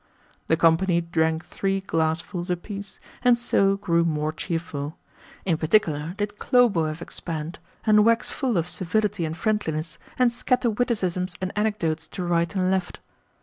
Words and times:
The 0.47 0.57
company 0.57 0.99
drank 1.01 1.45
three 1.45 1.79
glassfuls 1.79 2.49
apiece, 2.49 2.99
and 3.21 3.37
so 3.37 3.77
grew 3.77 4.03
more 4.03 4.31
cheerful. 4.31 4.97
In 5.45 5.57
particular 5.57 6.15
did 6.17 6.39
Khlobuev 6.39 7.03
expand, 7.03 7.59
and 7.85 8.03
wax 8.03 8.31
full 8.31 8.57
of 8.57 8.67
civility 8.67 9.25
and 9.25 9.37
friendliness, 9.37 9.99
and 10.17 10.33
scatter 10.33 10.71
witticisms 10.71 11.35
and 11.39 11.51
anecdotes 11.55 12.07
to 12.07 12.23
right 12.23 12.51
and 12.55 12.71
left. 12.71 12.99